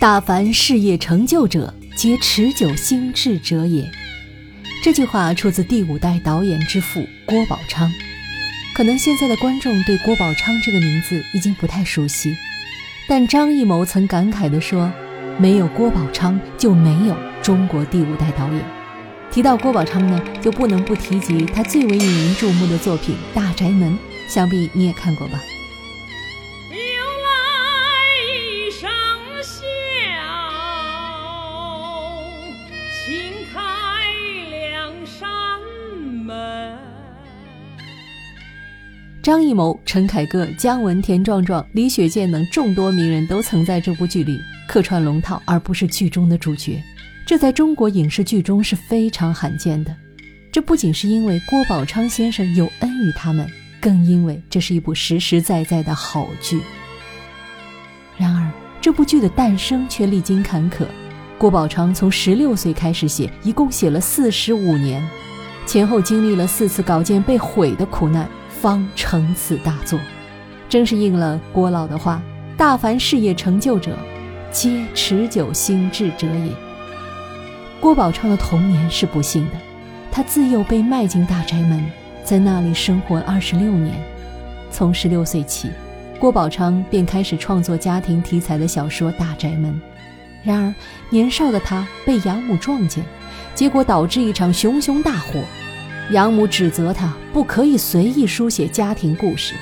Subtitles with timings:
[0.00, 3.86] 大凡事业成就者，皆持久心志者也。
[4.82, 7.92] 这句话出自第五代导演之父郭宝昌。
[8.72, 12.34] 可能现在的观众对郭宝昌这个名字已经不太熟悉，
[13.06, 14.90] 但张艺谋曾感慨地说
[15.36, 18.64] ：“没有郭宝昌，就没有中国第五代导演。”
[19.30, 23.92] 提到郭宝昌呢，就不能不提及他最为引人注目的作品《大宅门》，
[24.32, 25.38] 想必你也看过吧。
[39.22, 46.82] 张艺谋、陈凯歌、姜文、田壮壮、李雪健等众多名人都曾在这部剧里客串龙套，而不是剧中的主角。
[47.26, 49.94] 这在中国影视剧中是非常罕见的。
[50.50, 53.46] 这不仅是因为郭宝昌先生有恩于他们，
[53.78, 56.58] 更因为这是一部实实在在的好剧。
[58.16, 60.86] 然而，这部剧的诞生却历经坎坷。
[61.36, 65.06] 郭宝昌从十六岁开始写，一共写了四十五年，
[65.66, 68.26] 前后经历了四次稿件被毁的苦难。
[68.60, 69.98] 方成此大作，
[70.68, 72.20] 正是应了郭老的话
[72.58, 73.96] ：“大凡事业成就者，
[74.52, 76.52] 皆持久心智者也。”
[77.80, 79.52] 郭宝昌的童年是不幸的，
[80.12, 81.82] 他自幼被卖进大宅门，
[82.22, 83.94] 在那里生活二十六年。
[84.70, 85.70] 从十六岁起，
[86.18, 89.72] 郭宝昌便开始创作家庭题材的小说《大宅门》。
[90.44, 90.74] 然而，
[91.08, 93.02] 年少的他被养母撞见，
[93.54, 95.42] 结果导致一场熊熊大火。
[96.10, 99.54] 养母指责他不可以随意书写家庭故事。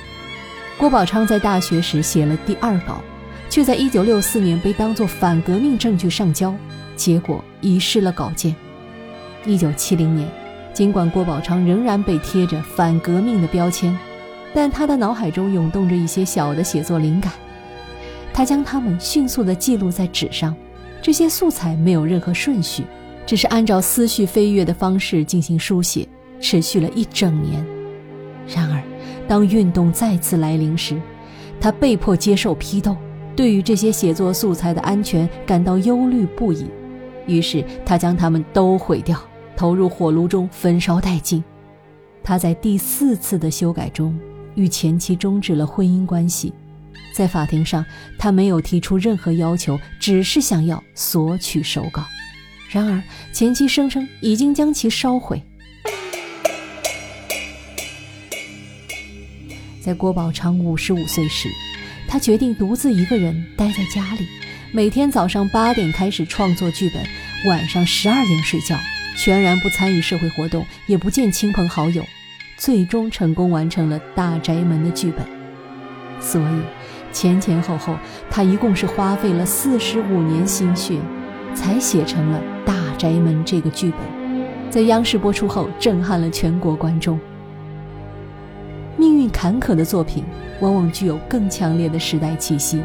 [0.78, 3.02] 郭宝昌在大学时写了第二稿，
[3.50, 6.54] 却在1964年被当作反革命证据上交，
[6.96, 8.54] 结果遗失了稿件。
[9.44, 10.28] 1970年，
[10.72, 13.96] 尽管郭宝昌仍然被贴着反革命的标签，
[14.54, 17.30] 但他的脑海中涌动着一些小的写作灵感，
[18.32, 20.56] 他将它们迅速地记录在纸上。
[21.02, 22.84] 这些素材没有任何顺序，
[23.26, 26.08] 只是按照思绪飞跃的方式进行书写。
[26.40, 27.64] 持续了一整年，
[28.46, 28.82] 然而，
[29.26, 31.00] 当运动再次来临时，
[31.60, 32.96] 他被迫接受批斗，
[33.34, 36.66] 对于这些写作素材的安全感到忧虑不已。
[37.26, 39.20] 于是，他将它们都毁掉，
[39.56, 41.42] 投入火炉中焚烧殆尽。
[42.22, 44.18] 他在第四次的修改中
[44.54, 46.52] 与前妻终止了婚姻关系，
[47.12, 47.84] 在法庭上，
[48.18, 52.02] 他没有提出任何要求，只是想要索取手稿。
[52.70, 55.42] 然而，前妻声称已经将其烧毁。
[59.80, 61.48] 在郭宝昌五十五岁时，
[62.06, 64.26] 他决定独自一个人待在家里，
[64.72, 67.02] 每天早上八点开始创作剧本，
[67.46, 68.76] 晚上十二点睡觉，
[69.16, 72.04] 全然不参与社会活动，也不见亲朋好友，
[72.56, 75.24] 最终成功完成了《大宅门》的剧本。
[76.20, 76.60] 所以，
[77.12, 77.96] 前前后后，
[78.28, 80.98] 他一共是花费了四十五年心血，
[81.54, 84.00] 才写成了《大宅门》这个剧本，
[84.70, 87.18] 在央视播出后，震撼了全国观众。
[89.30, 90.24] 坎坷的作品，
[90.60, 92.82] 往往具有更强烈的时代气息。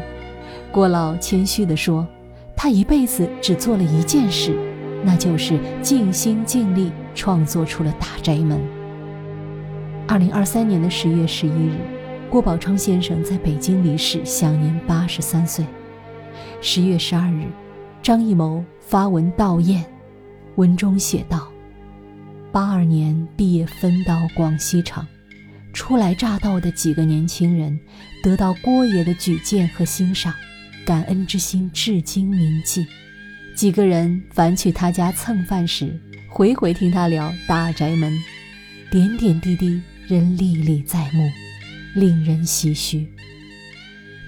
[0.72, 2.06] 郭老谦虚地说
[2.56, 4.56] ：“他一辈子只做了一件事，
[5.04, 8.58] 那就是尽心尽力创作出了《大宅门》。”
[10.08, 11.76] 二零二三年的十月十一日，
[12.28, 15.64] 郭宝昌先生在北京离世，享年八十三岁。
[16.60, 17.46] 十月十二日，
[18.02, 19.82] 张艺谋发文悼唁，
[20.56, 21.48] 文中写道
[22.50, 25.06] ：“八二年毕业分到广西厂。”
[25.74, 27.78] 初来乍到的几个年轻人，
[28.22, 30.32] 得到郭爷的举荐和欣赏，
[30.86, 32.86] 感恩之心至今铭记。
[33.56, 38.16] 几个人凡去他家蹭饭时，回回听他聊大宅门，
[38.90, 41.28] 点点滴滴仍历历在目，
[41.94, 43.06] 令人唏嘘。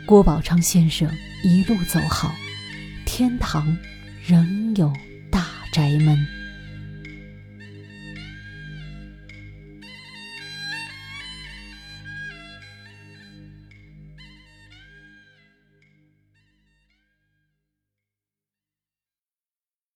[0.05, 1.11] 郭宝昌先生
[1.43, 2.35] 一路走好，
[3.05, 3.77] 天堂
[4.25, 4.93] 仍有
[5.31, 6.16] 大宅门。